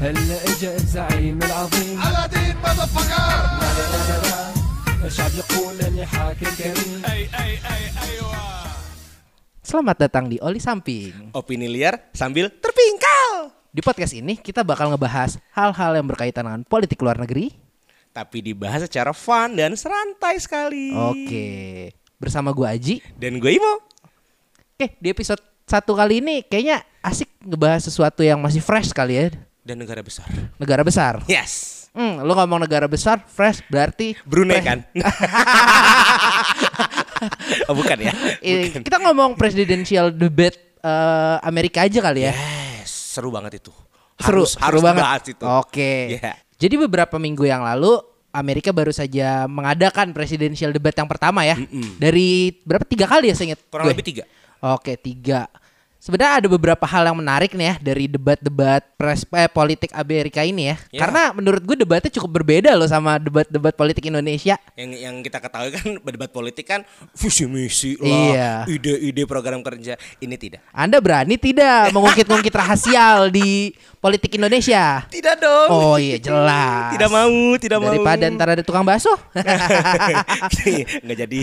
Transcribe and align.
هلا 0.00 0.38
اجا 0.44 0.70
الزعيم 0.76 1.38
العظيم 1.42 1.96
Aladdin 2.02 2.54
motherfucker 2.60 3.28
لا 3.60 3.70
لا 3.76 3.84
لا 3.92 4.00
لا 4.08 4.16
لا 4.22 5.06
الشعب 5.06 5.30
يقول 5.34 5.74
اني 5.80 6.06
حاكم 6.06 6.50
كريم 6.58 7.02
Selamat 9.66 9.98
datang 9.98 10.30
di 10.30 10.38
Oli 10.38 10.62
Samping. 10.62 11.34
Opini 11.34 11.66
liar 11.66 11.98
sambil 12.14 12.46
terpingkal. 12.54 13.50
Di 13.74 13.82
podcast 13.82 14.14
ini 14.14 14.38
kita 14.38 14.62
bakal 14.62 14.94
ngebahas 14.94 15.42
hal-hal 15.50 15.98
yang 15.98 16.06
berkaitan 16.06 16.46
dengan 16.46 16.62
politik 16.62 17.02
luar 17.02 17.18
negeri. 17.18 17.50
Tapi 18.14 18.46
dibahas 18.46 18.86
secara 18.86 19.10
fun 19.10 19.58
dan 19.58 19.74
serantai 19.74 20.38
sekali. 20.38 20.94
Oke. 20.94 21.48
Bersama 22.16 22.54
gua 22.54 22.78
Aji. 22.78 23.02
Dan 23.18 23.42
gue 23.42 23.58
Imo. 23.58 23.82
Oke, 24.78 24.96
di 25.02 25.10
episode 25.10 25.42
satu 25.66 25.98
kali 25.98 26.22
ini 26.22 26.46
kayaknya 26.46 26.86
asik 27.02 27.28
ngebahas 27.42 27.82
sesuatu 27.90 28.22
yang 28.22 28.38
masih 28.38 28.62
fresh 28.62 28.94
kali 28.94 29.18
ya. 29.18 29.34
dan 29.61 29.77
negara 29.77 30.01
besar. 30.01 30.25
Negara 30.57 30.81
besar. 30.81 31.21
Yes. 31.29 31.85
Hmm, 31.91 32.23
lu 32.23 32.31
ngomong 32.31 32.63
negara 32.63 32.87
besar, 32.87 33.19
fresh 33.27 33.59
berarti 33.67 34.15
Brunei 34.23 34.57
pre- 34.57 34.63
kan? 34.63 34.79
oh 37.67 37.75
bukan 37.75 37.97
ya? 37.99 38.15
Eh, 38.39 38.71
Bukan. 38.71 38.81
kita 38.87 38.97
ngomong 39.03 39.35
presidential 39.35 40.07
debate 40.09 40.79
eh, 40.79 41.37
Amerika 41.43 41.83
aja 41.83 41.99
kali 41.99 42.25
ya. 42.25 42.33
Yes, 42.33 42.89
seru 42.89 43.27
banget 43.27 43.59
itu. 43.59 43.75
seru, 44.21 44.47
harus, 44.47 44.55
seru 44.55 44.63
harus 44.63 44.81
banget. 44.81 45.35
itu. 45.35 45.43
Oke. 45.43 46.15
Iya. 46.15 46.31
Jadi 46.55 46.75
beberapa 46.79 47.19
minggu 47.19 47.43
yang 47.43 47.67
lalu 47.67 47.99
Amerika 48.31 48.71
baru 48.71 48.95
saja 48.95 49.43
mengadakan 49.51 50.15
presidential 50.15 50.71
debate 50.71 50.95
yang 50.95 51.09
pertama 51.11 51.43
ya. 51.43 51.59
Dari 51.99 52.55
berapa 52.63 52.87
tiga 52.87 53.03
kali 53.03 53.29
ya 53.29 53.35
saya 53.35 53.51
ingat. 53.51 53.61
Kurang 53.67 53.85
gue? 53.89 53.93
lebih 53.97 54.05
tiga. 54.07 54.23
Oke 54.63 54.95
tiga. 54.95 55.51
Sebenarnya 56.01 56.41
ada 56.41 56.47
beberapa 56.49 56.81
hal 56.89 57.13
yang 57.13 57.13
menarik 57.21 57.53
nih 57.53 57.67
ya 57.69 57.75
dari 57.77 58.09
debat-debat 58.09 58.81
pres 58.97 59.21
eh, 59.37 59.45
politik 59.45 59.93
Amerika 59.93 60.41
ini 60.41 60.73
ya. 60.73 60.75
Ya. 60.89 61.05
Karena 61.05 61.29
menurut 61.29 61.61
gue 61.61 61.77
debatnya 61.77 62.09
cukup 62.09 62.41
berbeda 62.41 62.73
loh 62.73 62.89
sama 62.89 63.21
debat-debat 63.21 63.69
politik 63.77 64.09
Indonesia. 64.09 64.57
Yang 64.73 64.97
yang 64.97 65.15
kita 65.21 65.37
ketahui 65.37 65.69
kan 65.77 65.85
debat 66.17 66.33
politik 66.33 66.65
kan 66.65 66.81
visi 67.13 67.45
misi 67.45 68.01
lah, 68.01 68.09
Iya. 68.09 68.51
ide-ide 68.65 69.29
program 69.29 69.61
kerja. 69.61 69.93
Ini 70.17 70.41
tidak. 70.41 70.65
Anda 70.73 70.97
berani 70.97 71.37
tidak 71.37 71.89
mengungkit-ungkit 71.93 72.49
rahasial 72.49 73.29
di 73.29 73.69
politik 74.01 74.41
Indonesia? 74.41 75.05
Tidak 75.05 75.37
dong. 75.37 75.69
Oh 75.69 76.01
iya 76.01 76.17
jelas. 76.17 76.97
Tidak 76.97 77.09
mau, 77.13 77.29
tidak 77.61 77.77
mau. 77.77 77.93
Daripada 77.93 78.25
ntar 78.33 78.57
ada 78.57 78.65
tukang 78.65 78.81
bakso. 78.81 79.13
Nggak 81.05 81.17
jadi. 81.29 81.41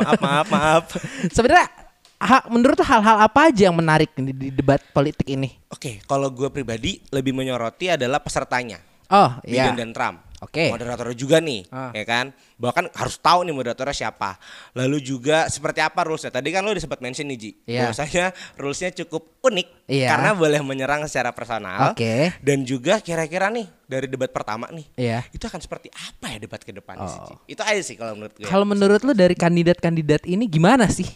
maaf, 0.00 0.16
maaf, 0.16 0.46
maaf. 0.48 0.84
Sebenarnya 1.28 1.81
ha- 2.22 2.46
menurut 2.46 2.78
tuh 2.78 2.86
hal-hal 2.86 3.18
apa 3.20 3.50
aja 3.50 3.66
yang 3.66 3.74
menarik 3.74 4.14
di, 4.14 4.30
di 4.30 4.48
debat 4.48 4.78
politik 4.90 5.26
ini? 5.26 5.50
Oke, 5.68 5.98
kalau 6.06 6.30
gue 6.30 6.48
pribadi 6.48 7.02
lebih 7.10 7.34
menyoroti 7.34 7.90
adalah 7.90 8.22
pesertanya. 8.22 8.78
Oh 9.10 9.28
Biden 9.42 9.74
iya. 9.74 9.76
dan 9.76 9.90
Trump. 9.90 10.18
Oke. 10.42 10.74
Moderatornya 10.74 11.14
juga 11.14 11.38
nih, 11.38 11.70
Ah. 11.70 11.94
ya 11.94 12.02
kan? 12.02 12.34
Bahkan 12.58 12.90
harus 12.98 13.14
tahu 13.14 13.46
nih 13.46 13.54
moderatornya 13.54 13.94
siapa. 13.94 14.42
Lalu 14.74 14.98
juga 14.98 15.46
seperti 15.46 15.78
apa 15.78 16.02
rulesnya? 16.02 16.34
Tadi 16.34 16.50
kan 16.50 16.66
lo 16.66 16.74
udah 16.74 16.82
sempat 16.82 16.98
mention 16.98 17.30
nih 17.30 17.38
Ji. 17.38 17.50
Iya. 17.62 17.86
Bahwasanya 17.86 18.24
rulesnya 18.58 18.90
cukup 18.90 19.38
unik 19.38 19.86
Iya. 19.86 20.08
karena 20.10 20.34
boleh 20.34 20.58
menyerang 20.60 21.06
secara 21.06 21.30
personal. 21.30 21.94
Oke. 21.94 22.34
Dan 22.42 22.66
juga 22.66 22.98
kira-kira 22.98 23.54
nih 23.54 23.70
dari 23.86 24.10
debat 24.10 24.34
pertama 24.34 24.66
nih, 24.66 24.86
Iya. 24.98 25.22
itu 25.30 25.46
akan 25.46 25.62
seperti 25.62 25.94
apa 25.94 26.26
ya 26.28 26.38
debat 26.40 26.58
ke 26.58 26.74
depannya 26.74 27.06
sih, 27.06 27.20
Oh. 27.20 27.26
Ji? 27.28 27.34
Itu 27.54 27.62
aja 27.62 27.78
sih 27.78 27.94
kalau 27.94 28.18
menurut 28.18 28.34
gue. 28.34 28.42
Kalau 28.42 28.66
menurut 28.66 29.00
lu 29.00 29.14
dari 29.14 29.38
kandidat-kandidat 29.38 30.26
ini 30.26 30.50
gimana 30.50 30.90
sih? 30.90 31.06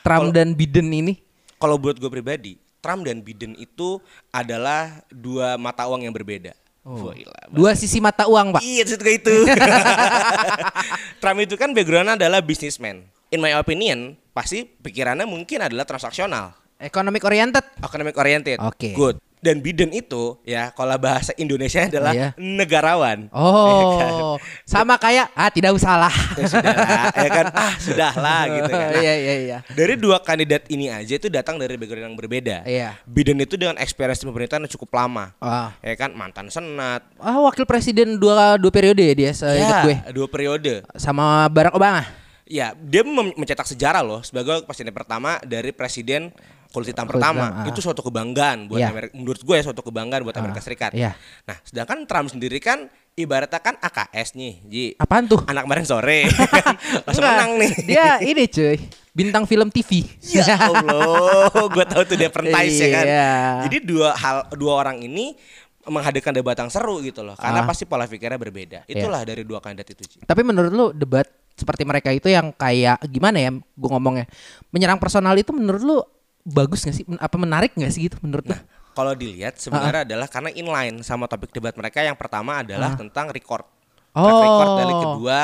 Trump 0.00 0.30
kalau- 0.30 0.34
dan 0.34 0.52
Biden 0.52 0.88
ini? 0.88 1.20
Kalau 1.56 1.76
buat 1.76 1.96
gue 1.96 2.08
pribadi, 2.08 2.56
Trump 2.78 3.04
dan 3.04 3.20
Biden 3.20 3.56
itu 3.56 3.96
adalah 4.28 5.00
dua 5.08 5.56
mata 5.56 5.86
uang 5.86 6.04
yang 6.04 6.12
berbeda. 6.12 6.52
Wah, 6.84 7.16
gila, 7.16 7.32
Oh. 7.48 7.56
Dua 7.56 7.72
sisi 7.72 7.96
mata 7.96 8.28
uang, 8.28 8.52
Pak. 8.52 8.60
Iya 8.60 8.84
gue 8.84 9.14
itu. 9.16 9.32
Trump 11.20 11.38
itu 11.40 11.54
kan 11.56 11.72
backgroundnya 11.72 12.20
adalah 12.20 12.44
businessman. 12.44 13.08
In 13.32 13.40
my 13.40 13.56
opinion, 13.56 14.20
pasti 14.30 14.68
pikirannya 14.68 15.24
mungkin 15.24 15.64
adalah 15.64 15.82
transaksional, 15.82 16.52
Economic 16.76 17.24
oriented. 17.24 17.64
economic 17.80 18.14
oriented. 18.14 18.58
Oke. 18.60 18.92
Good. 18.92 19.16
Dan 19.44 19.60
Biden 19.60 19.92
itu 19.92 20.40
ya 20.40 20.72
kalau 20.72 20.96
bahasa 20.96 21.36
Indonesia 21.36 21.84
adalah 21.84 22.10
Iya. 22.10 22.28
negarawan. 22.34 23.28
Ya 23.74 23.84
kan? 24.00 24.12
Oh, 24.14 24.36
sama 24.64 24.96
kayak 24.96 25.28
ah 25.30 25.48
tidak 25.48 25.72
usah 25.72 25.94
lah. 25.98 26.14
Ya 26.34 26.46
sudahlah, 26.46 27.04
ya 27.12 27.28
kan? 27.30 27.46
Ah, 27.52 27.72
sudahlah 27.76 28.40
gitu 28.54 28.70
kan. 28.70 28.88
Nah, 28.88 28.96
Iya 28.96 29.14
iya 29.14 29.34
iya. 29.38 29.58
Dari 29.68 29.94
dua 29.94 30.16
kandidat 30.18 30.64
ini 30.66 30.88
aja 30.88 31.14
itu 31.14 31.28
datang 31.28 31.56
dari 31.56 31.76
background 31.76 32.06
yang 32.06 32.16
berbeda. 32.16 32.64
Iya. 32.64 32.96
Biden 33.04 33.36
itu 33.38 33.54
dengan 33.54 33.76
experience 33.76 34.24
pemerintahan 34.24 34.64
yang 34.64 34.72
cukup 34.72 34.90
lama. 34.94 35.36
Ah. 35.38 35.76
Ya 35.78 35.92
kan 35.92 36.12
mantan 36.12 36.48
senat. 36.48 37.04
Ah, 37.16 37.36
wakil 37.38 37.64
presiden 37.64 38.16
dua 38.16 38.56
dua 38.56 38.70
periode 38.70 39.02
ya 39.02 39.12
dia 39.12 39.30
seingat 39.30 39.84
gue 39.84 39.94
Ya, 39.94 40.10
dua 40.10 40.26
periode. 40.26 40.80
sama 40.94 41.44
Barack 41.46 41.74
Obama. 41.74 42.08
Ya, 42.44 42.72
dia 42.74 43.00
mencetak 43.02 43.64
sejarah 43.66 44.00
loh 44.00 44.20
sebagai 44.20 44.62
presiden 44.62 44.92
pertama 44.92 45.40
dari 45.42 45.68
presiden 45.70 46.28
kulit 46.74 46.90
hitam 46.90 47.06
Kulit 47.06 47.22
pertama. 47.22 47.44
hitam, 47.46 47.62
ah. 47.62 47.66
Itu 47.70 47.78
suatu 47.78 48.02
kebanggaan 48.02 48.66
buat 48.66 48.82
Iya. 48.82 48.90
Amerika. 48.90 49.12
Menurut 49.14 49.38
gue 49.38 49.54
ya 49.54 49.62
suatu 49.62 49.80
kebanggaan 49.80 50.20
buat 50.20 50.34
Amerika 50.34 50.58
Serikat. 50.58 50.90
iya. 50.90 51.14
Nah, 51.46 51.54
sedangkan 51.62 52.02
Trump 52.04 52.28
sendiri 52.28 52.58
kan 52.58 52.84
ibaratnya 53.14 53.56
kan 53.56 53.78
AKS 53.78 54.34
nih, 54.34 54.52
Ji. 54.66 54.84
Apaan 54.98 55.24
tuh? 55.24 55.38
Anak 55.46 55.62
kemarin 55.64 55.86
sore. 55.86 56.26
Langsung 57.06 57.22
Enggak, 57.22 57.38
menang 57.38 57.52
nih. 57.56 57.72
Dia 57.86 58.06
ini 58.20 58.42
cuy, 58.44 58.76
bintang 59.12 59.46
film 59.46 59.70
TV. 59.70 60.02
Ya 60.26 60.58
Allah, 60.58 61.46
gue 61.48 61.84
tahu 61.86 62.02
tuh 62.04 62.16
dia 62.16 62.26
perintis 62.28 62.74
ya 62.74 62.88
kan. 62.90 63.04
Iya. 63.06 63.32
Jadi 63.64 63.76
dua 63.80 64.10
hal 64.12 64.36
dua 64.52 64.72
orang 64.76 64.98
ini 64.98 65.38
menghadirkan 65.84 66.32
debat 66.32 66.56
yang 66.56 66.68
seru 66.68 66.98
gitu 66.98 67.20
loh. 67.20 67.36
Karena 67.36 67.60
Ah. 67.60 67.62
Iya. 67.62 67.68
pasti 67.68 67.84
pola 67.84 68.04
pikirnya 68.04 68.34
berbeda. 68.34 68.78
Itulah 68.84 69.22
dari 69.22 69.44
dua 69.44 69.60
kandidat 69.60 69.86
itu, 69.86 70.02
Ji. 70.02 70.16
Tapi 70.20 70.40
menurut 70.40 70.72
lu 70.72 70.86
debat 70.90 71.22
seperti 71.54 71.86
mereka 71.86 72.10
itu 72.10 72.26
yang 72.26 72.50
kayak 72.50 72.98
gimana 73.06 73.38
ya? 73.38 73.50
Gue 73.52 73.88
ngomongnya 73.88 74.26
menyerang 74.70 74.98
personal 74.98 75.36
itu 75.36 75.52
menurut 75.52 75.82
lu 75.84 75.98
bagus 76.44 76.84
gak 76.84 76.94
sih? 76.94 77.04
Apa 77.18 77.36
menarik 77.40 77.72
gak 77.74 77.90
sih 77.90 78.06
gitu 78.06 78.20
menurut 78.20 78.44
lu? 78.44 78.56
Kalau 78.94 79.10
dilihat 79.10 79.58
sebenarnya 79.58 80.06
adalah 80.06 80.30
karena 80.30 80.54
inline 80.54 81.02
sama 81.02 81.26
topik 81.26 81.50
debat 81.50 81.74
mereka 81.74 81.98
yang 81.98 82.14
pertama 82.14 82.62
adalah 82.62 82.94
tentang 82.94 83.26
record. 83.28 83.66
Track 84.14 84.38
record 84.38 84.68
Oh. 84.70 84.78
dari 84.78 84.94
kedua 84.94 85.38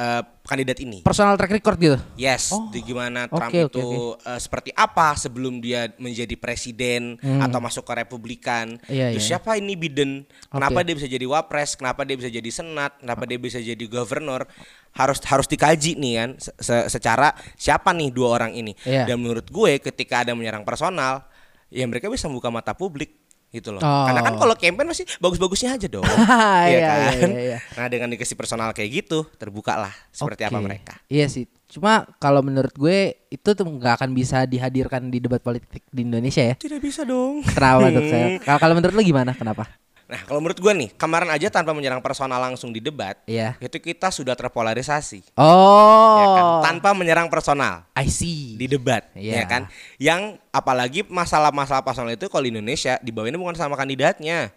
eh, 0.00 0.22
kandidat 0.40 0.80
ini. 0.80 1.04
Personal 1.04 1.36
track 1.36 1.52
record 1.52 1.76
gitu. 1.76 1.98
Yes, 2.16 2.48
Oh. 2.50 2.66
di 2.68 2.80
gimana 2.80 3.28
Trump 3.28 3.52
oke, 3.52 3.68
itu 3.68 3.88
eh, 4.16 4.40
seperti 4.40 4.72
apa 4.72 5.12
sebelum 5.14 5.60
dia 5.60 5.92
menjadi 5.96 6.32
presiden 6.34 7.20
atau 7.20 7.60
masuk 7.60 7.84
ke 7.84 7.92
Republikan. 7.94 8.80
Hmm. 8.80 8.88
Iya, 8.88 9.06
Terus 9.12 9.22
iya. 9.22 9.30
siapa 9.36 9.54
ini 9.54 9.76
Biden? 9.76 10.24
Kenapa 10.48 10.80
Oke. 10.80 10.86
dia 10.86 10.94
bisa 10.96 11.06
jadi 11.06 11.26
wapres? 11.26 11.76
Kenapa 11.76 12.00
dia 12.02 12.16
bisa 12.16 12.26
jadi 12.26 12.50
senat? 12.50 12.96
Kenapa 12.96 13.22
dia 13.24 13.36
bisa 13.36 13.60
jadi 13.60 13.84
governor? 13.84 14.48
Harus 14.90 15.22
harus 15.22 15.46
dikaji 15.46 15.94
nih 15.94 16.14
kan 16.16 16.30
se- 16.36 16.56
se- 16.58 16.88
secara 16.90 17.30
siapa 17.54 17.92
nih 17.92 18.10
dua 18.10 18.34
orang 18.34 18.52
ini. 18.52 18.72
Iya. 18.82 19.06
Dan 19.06 19.20
menurut 19.20 19.46
gue 19.46 19.78
ketika 19.78 20.24
ada 20.24 20.34
menyerang 20.34 20.64
personal, 20.64 21.28
ya 21.68 21.86
mereka 21.86 22.08
bisa 22.08 22.26
membuka 22.26 22.48
mata 22.48 22.72
publik 22.72 23.14
gitu 23.50 23.74
loh. 23.74 23.82
Oh. 23.82 24.06
Karena 24.06 24.22
kan 24.22 24.34
kalau 24.38 24.54
campaign 24.54 24.88
masih 24.88 25.04
bagus-bagusnya 25.18 25.74
aja 25.74 25.86
dong. 25.90 26.06
Iya, 26.60 26.66
Iya 26.66 26.78
iya, 26.78 27.10
kan? 27.18 27.30
iya, 27.30 27.42
iya. 27.42 27.58
Nah, 27.74 27.86
dengan 27.90 28.08
dikasih 28.14 28.38
personal 28.38 28.70
kayak 28.70 28.90
gitu, 29.02 29.26
terbuka 29.36 29.74
lah 29.74 29.92
seperti 30.14 30.46
apa 30.46 30.58
Oke. 30.62 30.66
mereka. 30.70 30.94
Iya 31.10 31.26
sih. 31.26 31.50
Cuma 31.70 32.02
kalau 32.18 32.42
menurut 32.42 32.74
gue 32.74 33.14
itu 33.30 33.48
tuh 33.54 33.62
nggak 33.62 34.02
akan 34.02 34.10
bisa 34.10 34.42
dihadirkan 34.42 35.06
di 35.06 35.22
debat 35.22 35.38
politik 35.38 35.86
di 35.90 36.02
Indonesia 36.02 36.42
ya. 36.42 36.54
Tidak 36.58 36.82
bisa 36.82 37.06
dong. 37.06 37.46
Kenapa 37.46 37.90
tuh 37.94 38.06
saya? 38.10 38.26
Kalau 38.62 38.74
menurut 38.74 38.94
lu 38.94 39.02
gimana? 39.06 39.30
Kenapa? 39.38 39.70
Nah, 40.10 40.26
kalau 40.26 40.42
menurut 40.42 40.58
gua 40.58 40.74
nih, 40.74 40.90
kemarin 40.98 41.30
aja 41.30 41.46
tanpa 41.48 41.70
menyerang 41.70 42.02
personal 42.02 42.42
langsung 42.42 42.74
di 42.74 42.82
debat, 42.82 43.14
Iya. 43.24 43.54
itu 43.62 43.78
kita 43.78 44.10
sudah 44.10 44.34
terpolarisasi. 44.34 45.22
Oh. 45.38 46.18
Ya 46.18 46.26
kan? 46.34 46.44
Tanpa 46.66 46.90
menyerang 46.92 47.30
personal 47.30 47.86
I 47.94 48.10
see. 48.10 48.58
di 48.58 48.66
debat, 48.66 49.06
Iya. 49.14 49.38
ya 49.38 49.44
kan? 49.46 49.62
Yang 49.96 50.42
apalagi 50.50 51.06
masalah-masalah 51.06 51.86
personal 51.86 52.10
itu 52.10 52.26
kalau 52.26 52.42
di 52.42 52.50
Indonesia 52.50 52.98
dibawainnya 52.98 53.38
bukan 53.38 53.54
sama 53.54 53.78
kandidatnya. 53.78 54.50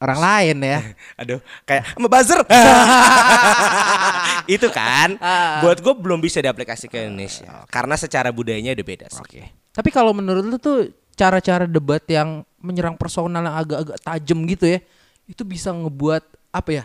Orang 0.00 0.16
lain 0.18 0.56
ya. 0.58 0.80
Aduh, 1.20 1.44
kayak 1.64 1.84
sama 1.92 2.08
buzzer. 2.08 2.40
itu 4.46 4.68
kan 4.68 5.16
Ah. 5.20 5.60
buat 5.60 5.78
gue 5.78 5.94
belum 5.94 6.20
bisa 6.20 6.40
diaplikasi 6.40 6.88
ke 6.88 7.04
Indonesia 7.04 7.64
karena 7.68 7.96
secara 7.96 8.28
budayanya 8.28 8.72
udah 8.72 8.86
beda 8.86 9.06
sih. 9.08 9.44
Tapi 9.74 9.88
kalau 9.90 10.12
menurut 10.14 10.44
lu 10.44 10.56
tuh 10.56 10.88
cara-cara 11.14 11.64
debat 11.64 12.02
yang 12.04 12.42
menyerang 12.58 12.94
personal 12.94 13.40
yang 13.40 13.54
agak-agak 13.54 13.96
tajam 13.98 14.38
gitu 14.44 14.66
ya, 14.66 14.78
itu 15.24 15.42
bisa 15.42 15.70
ngebuat 15.70 16.22
apa 16.50 16.70
ya? 16.72 16.84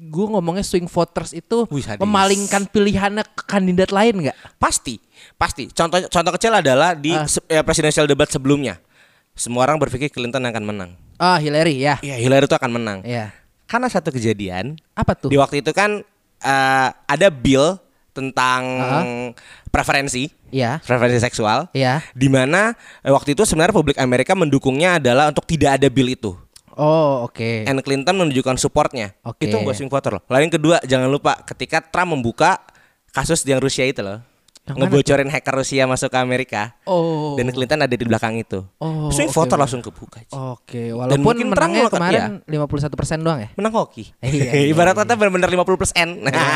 Gue 0.00 0.24
ngomongnya 0.26 0.64
swing 0.64 0.88
voters 0.88 1.32
itu 1.32 1.68
Wih, 1.68 1.84
memalingkan 1.96 2.64
pilihannya 2.64 3.20
ke 3.26 3.44
kandidat 3.44 3.92
lain 3.92 4.24
nggak? 4.24 4.36
Pasti, 4.56 4.96
pasti. 5.36 5.68
Contoh 5.68 6.00
contoh 6.08 6.32
kecil 6.32 6.52
adalah 6.54 6.96
di 6.96 7.12
Ah. 7.12 7.28
se- 7.28 7.44
ya, 7.44 7.60
presidential 7.60 8.04
debat 8.04 8.24
sebelumnya. 8.26 8.80
Semua 9.36 9.64
orang 9.64 9.76
berpikir 9.76 10.08
Clinton 10.08 10.40
akan 10.42 10.64
menang. 10.64 10.90
Ah 11.16 11.36
Hillary 11.36 11.84
ya. 11.84 12.00
Iya, 12.00 12.16
Hillary 12.16 12.48
itu 12.48 12.56
akan 12.56 12.72
menang. 12.72 12.98
Iya. 13.04 13.28
Karena 13.68 13.86
satu 13.86 14.08
kejadian 14.08 14.80
Apa 14.96 15.12
tuh? 15.12 15.28
di 15.28 15.36
waktu 15.36 15.60
itu 15.60 15.70
kan 15.70 16.00
eh, 16.40 16.88
ada 17.04 17.28
bill 17.28 17.76
tentang 18.10 18.62
Ah. 18.76 19.04
preferensi, 19.68 20.28
Iya. 20.48 20.78
preferensi 20.80 21.18
seksual. 21.18 21.70
Iya. 21.70 22.02
Di 22.10 22.26
mana 22.26 22.74
eh, 23.00 23.08
waktu 23.08 23.32
itu 23.32 23.42
sebenarnya 23.42 23.72
publik 23.72 23.96
Amerika 23.96 24.34
mendukungnya 24.34 24.96
adalah 24.96 25.28
untuk 25.28 25.44
tidak 25.44 25.78
ada 25.78 25.86
bill 25.86 26.08
itu. 26.08 26.32
Oh, 26.72 27.24
oke. 27.24 27.66
and 27.66 27.76
Clinton 27.80 28.16
menunjukkan 28.16 28.56
supportnya. 28.56 29.12
Oke. 29.20 29.44
Itu 29.44 29.60
buat 29.60 29.74
swing 29.74 29.88
voter 29.88 30.16
loh. 30.16 30.22
Lalu 30.26 30.42
yang 30.42 30.54
kedua, 30.54 30.76
jangan 30.82 31.06
lupa 31.06 31.36
ketika 31.44 31.82
Trump 31.82 32.14
membuka 32.14 32.56
kasus 33.10 33.44
yang 33.44 33.60
Rusia 33.60 33.84
itu 33.84 34.00
loh. 34.00 34.22
Yang 34.60 34.76
ngebocorin 34.86 35.26
hacker 35.26 35.54
Rusia 35.56 35.82
masuk 35.84 36.08
ke 36.08 36.16
Amerika. 36.16 36.78
Oh. 36.84 37.34
Dan 37.34 37.50
Clinton 37.50 37.80
ada 37.80 37.90
di 37.90 38.00
belakang 38.00 38.38
itu. 38.38 38.62
Oh, 38.78 39.10
swing 39.10 39.26
oke, 39.26 39.34
voter 39.34 39.56
oke. 39.56 39.60
langsung 39.60 39.82
kebuka. 39.82 40.22
Oke, 40.30 40.88
Dan 40.88 40.94
walaupun 40.94 41.20
mungkin 41.20 41.46
Trump 41.48 41.52
menangnya 41.58 41.80
melakukan- 41.82 42.00
kemarin 42.00 42.22
iya. 42.46 42.58
51% 42.78 43.18
doang 43.18 43.38
ya. 43.40 43.48
Menang 43.56 43.74
hoki. 43.74 44.04
Iya, 44.16 44.30
iya, 44.54 44.70
Ibarat 44.70 44.94
iya. 44.94 45.00
kata 45.02 45.12
benar-benar 45.16 45.48
50 45.50 45.74
plus 45.74 45.92
N. 45.92 46.10
Iya, 46.22 46.30
iya, 46.30 46.46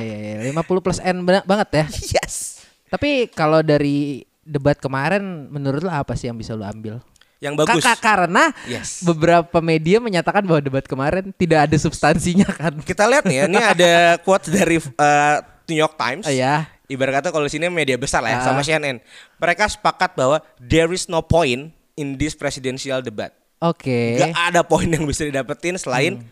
iya, 0.00 0.16
iya. 0.16 0.17
50 0.50 0.80
plus 0.80 0.98
N 0.98 1.16
bena- 1.22 1.44
banget 1.44 1.68
ya. 1.72 1.84
yes. 2.18 2.64
Tapi 2.88 3.28
kalau 3.28 3.60
dari 3.60 4.22
debat 4.40 4.74
kemarin 4.74 5.20
menurut 5.46 5.80
lo 5.80 5.90
apa 5.90 6.12
sih 6.12 6.26
yang 6.26 6.36
bisa 6.36 6.52
lo 6.52 6.64
ambil? 6.64 7.04
Yang 7.38 7.54
bagus. 7.54 7.84
Kakak 7.86 7.98
karena 8.00 8.50
Yes. 8.64 9.00
beberapa 9.00 9.60
media 9.60 9.98
menyatakan 9.98 10.42
bahwa 10.42 10.58
debat 10.58 10.82
kemarin 10.82 11.30
tidak 11.32 11.68
ada 11.68 11.76
substansinya 11.76 12.48
kan. 12.60 12.80
Kita 12.80 13.06
lihat 13.06 13.24
nih 13.24 13.36
ya, 13.36 13.44
ini 13.44 13.58
ada 13.58 13.92
quote 14.18 14.48
dari 14.48 14.76
uh, 14.78 15.36
New 15.64 15.78
York 15.78 15.94
Times. 15.94 16.26
Ya. 16.26 16.66
Ibarat 16.88 17.20
kata 17.20 17.28
kalau 17.28 17.44
di 17.44 17.52
sini 17.52 17.68
media 17.68 17.94
besar 17.94 18.24
lah 18.24 18.32
ya, 18.32 18.38
Ah. 18.40 18.44
sama 18.48 18.64
CNN. 18.64 18.98
Mereka 19.36 19.68
sepakat 19.68 20.16
bahwa 20.16 20.40
there 20.58 20.88
is 20.88 21.06
no 21.06 21.20
point 21.20 21.68
in 21.94 22.16
this 22.16 22.32
presidential 22.32 22.98
debate. 22.98 23.36
Oke. 23.60 24.16
Gak 24.16 24.32
ada 24.32 24.62
poin 24.62 24.86
yang 24.86 25.04
bisa 25.04 25.22
didapetin 25.22 25.76
selain 25.76 26.24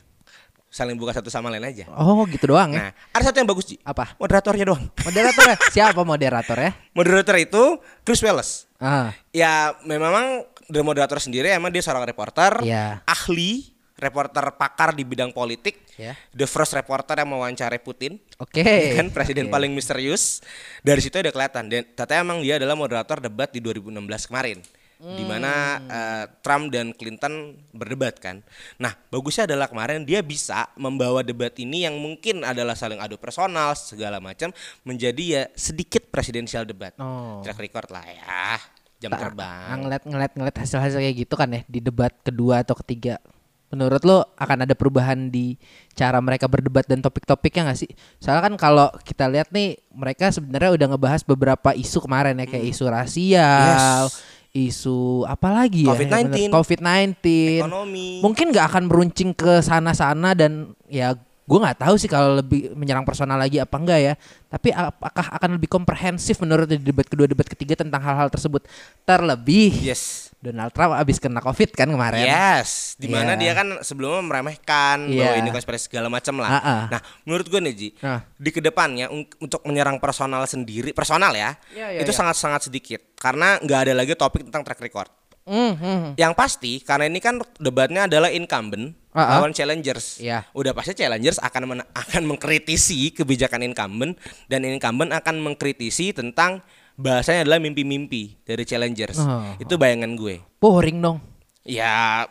saling 0.76 0.92
buka 0.92 1.16
satu 1.16 1.32
sama 1.32 1.48
lain 1.48 1.64
aja. 1.64 1.88
Oh, 1.88 2.28
gitu 2.28 2.52
doang 2.52 2.68
ya. 2.68 2.78
Nah, 2.78 2.90
ada 3.16 3.24
satu 3.24 3.40
yang 3.40 3.48
bagus 3.48 3.64
Ji. 3.64 3.80
Apa? 3.80 4.12
Moderatornya 4.20 4.68
doang. 4.68 4.84
Moderator 5.00 5.44
ya? 5.48 5.56
Siapa 5.80 6.04
moderator 6.04 6.58
ya? 6.60 6.70
Moderator 6.92 7.36
itu 7.40 7.62
Chris 8.04 8.20
Wallace. 8.20 8.68
Ah, 8.76 9.16
Ya 9.32 9.72
memang 9.82 10.44
dari 10.68 10.84
moderator 10.84 11.16
sendiri 11.16 11.48
emang 11.48 11.72
dia 11.72 11.80
seorang 11.80 12.04
reporter, 12.04 12.60
Iya. 12.60 13.00
ahli, 13.08 13.72
reporter 13.96 14.52
pakar 14.60 14.92
di 14.92 15.08
bidang 15.08 15.32
politik. 15.32 15.80
Ya. 15.96 16.12
The 16.36 16.44
first 16.44 16.76
reporter 16.76 17.16
yang 17.16 17.32
mewawancarai 17.32 17.80
Putin. 17.80 18.20
oke. 18.36 18.60
Ya 18.92 19.00
kan 19.00 19.08
presiden 19.08 19.48
Oke. 19.48 19.56
paling 19.56 19.72
misterius. 19.72 20.44
Dari 20.84 21.00
situ 21.00 21.16
udah 21.16 21.32
kelihatan 21.32 21.72
dan 21.72 21.88
ternyata 21.88 22.20
emang 22.20 22.44
dia 22.44 22.60
adalah 22.60 22.76
moderator 22.76 23.16
debat 23.16 23.48
di 23.48 23.64
2016 23.64 24.28
kemarin. 24.28 24.60
Di 24.96 25.22
mana 25.22 25.76
Hmm. 25.76 25.92
eh, 25.92 26.24
Trump 26.40 26.72
dan 26.72 26.90
Clinton 26.90 27.52
berdebat 27.70 28.16
kan. 28.16 28.40
Nah, 28.76 28.96
bagusnya 29.06 29.44
adalah 29.44 29.68
kemarin 29.68 30.02
dia 30.02 30.24
bisa 30.24 30.72
membawa 30.74 31.20
debat 31.20 31.52
ini 31.56 31.84
yang 31.84 31.94
mungkin 31.94 32.40
adalah 32.40 32.72
saling 32.72 32.96
adu 32.96 33.14
personal 33.14 33.76
segala 33.76 34.16
macam 34.18 34.48
menjadi 34.82 35.24
ya 35.24 35.42
sedikit 35.52 36.08
presidensial 36.08 36.64
debat. 36.64 36.96
Oh. 36.96 37.44
Track 37.44 37.60
record 37.60 37.92
lah 37.92 38.04
ya. 38.04 38.56
Jam 38.96 39.12
Nah, 39.12 39.20
terbang. 39.20 39.76
ngeliat 39.76 40.02
ngeliat 40.08 40.32
ngeliat 40.32 40.56
hasil-hasil 40.56 40.96
kayak 40.96 41.16
gitu 41.22 41.34
kan 41.36 41.52
ya 41.52 41.60
di 41.68 41.84
debat 41.84 42.16
kedua 42.24 42.64
atau 42.64 42.72
ketiga. 42.80 43.20
Menurut 43.66 44.00
lo 44.06 44.22
akan 44.38 44.62
ada 44.62 44.72
perubahan 44.72 45.26
di 45.26 45.58
cara 45.92 46.22
mereka 46.22 46.46
berdebat 46.46 46.86
dan 46.86 47.02
topik-topiknya 47.02 47.66
nggak 47.68 47.76
sih? 47.76 47.90
Soalnya 48.16 48.46
kan 48.48 48.54
kalau 48.56 48.88
kita 49.02 49.26
lihat 49.26 49.50
nih 49.50 49.76
mereka 49.90 50.30
sebenarnya 50.30 50.70
udah 50.72 50.86
ngebahas 50.94 51.20
beberapa 51.20 51.74
isu 51.74 51.98
kemarin 52.00 52.38
ya 52.38 52.46
kayak 52.46 52.62
isu 52.72 52.84
rasial, 52.86 54.06
Yes. 54.06 54.22
Isu 54.56 55.28
apa 55.28 55.52
lagi 55.52 55.84
ya? 55.84 55.92
COVID-19. 55.92 56.08
yang 56.16 56.28
bener- 56.32 56.54
COVID-19. 56.56 57.12
Ekonomi. 57.60 58.08
Mungkin 58.24 58.46
nggak 58.50 58.66
akan 58.72 58.82
meruncing 58.88 59.30
ke 59.36 59.60
sana-sana 59.60 60.32
dan 60.32 60.72
ya 60.88 61.12
gue 61.46 61.58
nggak 61.62 61.78
tahu 61.78 61.94
sih 61.94 62.10
kalau 62.10 62.42
lebih 62.42 62.74
menyerang 62.74 63.06
personal 63.06 63.38
lagi 63.38 63.56
apa 63.56 63.78
enggak 63.78 64.00
ya. 64.02 64.14
Tapi 64.46 64.70
apakah 64.70 65.26
akan 65.32 65.50
lebih 65.54 65.66
komprehensif 65.66 66.38
menurut 66.38 66.66
di 66.66 66.76
debat 66.76 67.06
kedua, 67.06 67.24
debat 67.24 67.46
ketiga 67.46 67.78
tentang 67.78 68.02
hal-hal 68.02 68.26
tersebut? 68.26 68.66
Terlebih 69.02 69.70
Yes. 69.78 70.34
Donald 70.36 70.70
Trump 70.70 70.94
abis 70.94 71.16
kena 71.16 71.40
COVID 71.40 71.72
kan 71.72 71.88
kemarin. 71.88 72.22
Yes, 72.22 72.94
di 72.94 73.08
mana 73.08 73.34
Iya. 73.34 73.40
dia 73.40 73.52
kan 73.54 73.66
sebelumnya 73.80 74.22
meremehkan 74.22 75.08
bahwa 75.08 75.32
Iya. 75.32 75.40
ini 75.40 75.48
konspirasi 75.48 75.88
segala 75.88 76.06
macam 76.06 76.38
lah. 76.38 76.50
Ah-ah. 76.52 76.82
Nah, 76.92 77.00
menurut 77.24 77.46
gue 77.46 77.58
nih 77.58 77.74
Ji, 77.74 77.88
Ah. 77.98 78.20
di 78.32 78.50
ke 78.50 78.60
depannya 78.60 79.08
un- 79.08 79.26
untuk 79.40 79.64
menyerang 79.64 79.96
personal 79.98 80.44
sendiri, 80.44 80.92
personal 80.92 81.32
ya, 81.32 81.56
Iya, 81.72 81.98
iya, 81.98 82.00
itu 82.04 82.12
iya. 82.12 82.18
sangat-sangat 82.20 82.68
sedikit 82.68 83.00
karena 83.16 83.58
nggak 83.58 83.80
ada 83.90 83.92
lagi 83.96 84.12
topik 84.12 84.44
tentang 84.46 84.62
track 84.62 84.78
record. 84.78 85.08
Hmm, 85.46 85.78
hmm. 85.78 86.02
Yang 86.18 86.32
pasti 86.34 86.72
karena 86.82 87.06
ini 87.06 87.22
kan 87.22 87.38
debatnya 87.56 88.10
adalah 88.10 88.34
incumbent 88.34 88.98
Ah-ah. 89.14 89.40
lawan 89.40 89.54
challengers. 89.54 90.18
Iya. 90.18 90.42
Udah 90.52 90.74
pasti 90.74 90.92
challengers 90.92 91.38
akan 91.38 91.62
men- 91.70 91.88
akan 92.04 92.22
mengkritisi 92.26 93.14
kebijakan 93.14 93.62
incumbent 93.62 94.18
dan 94.50 94.66
incumbent 94.66 95.14
akan 95.14 95.40
mengkritisi 95.40 96.10
tentang 96.12 96.60
bahasanya 96.98 97.46
adalah 97.46 97.62
mimpi-mimpi 97.62 98.42
dari 98.42 98.66
challengers. 98.66 99.22
Oh. 99.22 99.54
Itu 99.56 99.78
bayangan 99.78 100.18
gue. 100.18 100.42
Boring 100.58 100.98
dong. 100.98 101.18
Ya 101.62 102.26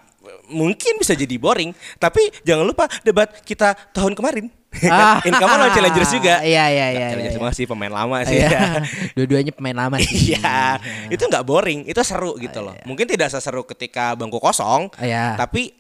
mungkin 0.50 0.98
bisa 0.98 1.14
jadi 1.14 1.38
boring, 1.38 1.70
tapi 2.02 2.34
jangan 2.42 2.66
lupa 2.66 2.90
debat 3.06 3.30
kita 3.46 3.78
tahun 3.94 4.18
kemarin. 4.18 4.50
Ah. 4.92 5.18
Incumbent 5.24 5.60
lawan 5.60 5.72
challengers 5.74 6.12
juga. 6.12 6.36
Iya, 6.44 6.66
iya, 6.70 6.86
Nggak 6.92 7.00
iya, 7.00 7.08
Challengers 7.12 7.38
iya. 7.40 7.58
sih 7.58 7.66
pemain 7.66 7.94
lama 7.94 8.18
sih. 8.28 8.38
Iya. 8.38 8.50
ya. 8.52 8.62
Dua-duanya 9.16 9.52
pemain 9.56 9.78
lama 9.78 9.96
sih. 10.02 10.36
Iya, 10.36 10.80
itu 11.10 11.24
nggak 11.24 11.44
boring, 11.48 11.80
itu 11.88 12.02
seru 12.04 12.36
gitu 12.38 12.60
loh. 12.62 12.76
Mungkin 12.84 13.06
tidak 13.08 13.32
seseru 13.32 13.64
ketika 13.64 14.14
bangku 14.14 14.38
kosong, 14.38 14.92
Iya. 15.00 15.40
tapi 15.40 15.72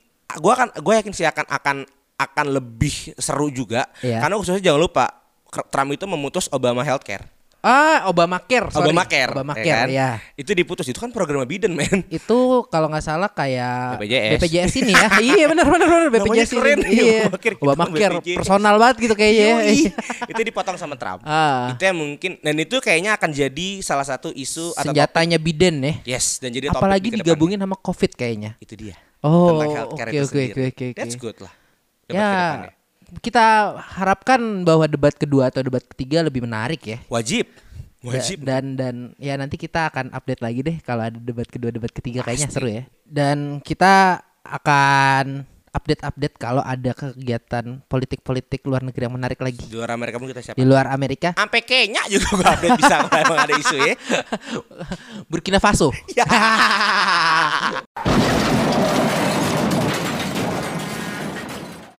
gua 0.41 0.57
akan 0.57 0.67
gue 0.81 0.93
yakin 1.03 1.13
sih 1.13 1.27
akan 1.27 1.45
akan 1.45 1.77
akan 2.15 2.45
lebih 2.47 3.13
seru 3.19 3.51
juga. 3.51 3.91
Iya. 3.99 4.23
Karena 4.23 4.35
khususnya 4.39 4.63
jangan 4.63 4.81
lupa 4.87 5.05
Trump 5.71 5.91
itu 5.95 6.05
memutus 6.07 6.47
Obama 6.51 6.83
Healthcare. 6.83 7.34
Ah, 7.65 8.05
Obamacare. 8.05 8.69
sorry. 8.69 8.93
Obamacare, 8.93 9.31
Obamacare, 9.33 9.65
ya 9.65 9.77
kan? 9.81 9.87
ya. 9.89 10.09
Itu 10.37 10.53
diputus, 10.53 10.85
itu 10.85 11.01
kan 11.01 11.09
program 11.09 11.41
Biden, 11.49 11.73
men. 11.73 12.05
Itu 12.13 12.69
kalau 12.69 12.93
nggak 12.93 13.01
salah 13.01 13.33
kayak 13.33 13.97
BPJS. 14.05 14.85
ini 14.85 14.93
ya. 14.93 15.09
iya 15.33 15.45
benar 15.49 15.65
benar 15.65 15.87
benar 15.89 16.09
BPJS 16.13 16.49
keren, 16.53 16.79
ini. 16.85 16.93
Iya. 16.93 17.19
Obamacare. 17.25 17.55
Obamacare 17.57 18.13
BPJS. 18.21 18.37
personal 18.45 18.75
banget 18.77 18.95
gitu 19.09 19.15
kayaknya. 19.17 19.45
ya. 19.49 19.55
Yoi. 19.65 19.79
itu 20.31 20.41
dipotong 20.45 20.77
sama 20.77 20.93
Trump. 20.93 21.25
Ah. 21.25 21.73
Itu 21.73 21.81
yang 21.81 21.97
mungkin 21.97 22.37
dan 22.45 22.55
itu 22.61 22.77
kayaknya 22.77 23.17
akan 23.17 23.33
jadi 23.33 23.67
salah 23.81 24.05
satu 24.05 24.29
isu 24.29 24.77
atau 24.77 24.93
Senjatanya 24.93 25.41
Biden 25.41 25.81
ya. 25.81 25.93
topik. 25.97 26.13
Yes, 26.13 26.37
dan 26.37 26.49
jadi 26.53 26.69
topik 26.69 26.81
Apalagi 26.85 27.07
di 27.09 27.17
digabungin 27.17 27.57
sama 27.57 27.75
COVID 27.81 28.11
kayaknya. 28.13 28.51
Itu 28.61 28.77
dia. 28.77 28.95
Oh, 29.25 29.57
oke, 29.57 29.97
oke, 29.97 30.17
oke, 30.21 30.61
oke. 30.69 30.85
That's 30.93 31.17
good 31.17 31.37
lah. 31.41 31.49
Ya. 32.13 32.69
Kita 33.19 33.73
harapkan 33.95 34.37
bahwa 34.61 34.85
debat 34.85 35.11
kedua 35.11 35.47
atau 35.47 35.61
debat 35.61 35.81
ketiga 35.81 36.21
lebih 36.21 36.41
menarik 36.41 36.79
ya. 36.81 36.97
Wajib. 37.07 37.45
Da- 37.99 38.13
Wajib. 38.13 38.37
Dan 38.39 38.75
dan 38.75 38.95
ya 39.15 39.33
nanti 39.33 39.55
kita 39.55 39.87
akan 39.87 40.11
update 40.11 40.39
lagi 40.39 40.59
deh 40.61 40.75
kalau 40.79 41.03
ada 41.03 41.15
debat 41.15 41.45
kedua, 41.45 41.69
debat 41.69 41.89
ketiga 41.89 42.21
kayaknya 42.21 42.47
seru 42.47 42.67
ya. 42.67 42.83
Dan 43.01 43.59
kita 43.59 44.19
akan 44.41 45.43
update-update 45.71 46.35
kalau 46.37 46.61
ada 46.61 46.93
kegiatan 46.93 47.81
politik-politik 47.83 48.63
luar 48.63 48.79
negeri 48.79 49.03
yang 49.03 49.11
menarik 49.11 49.35
lagi 49.37 49.59
Di 49.59 49.75
luar 49.75 49.91
Amerika 49.91 50.15
pun 50.15 50.25
kita 50.25 50.39
siapa? 50.39 50.55
di 50.55 50.63
luar 50.63 50.85
Amerika. 50.87 51.33
Sampai 51.33 51.61
Kenya 51.61 51.99
juga 52.07 52.27
gua 52.31 52.47
update 52.53 52.77
bisa 52.77 52.95
kalau 53.03 53.19
emang 53.19 53.37
ada 53.41 53.53
isu 53.57 53.75
ya. 53.75 53.93
Burkina 55.29 55.59
Faso. 55.59 55.89
Ya. 56.13 56.23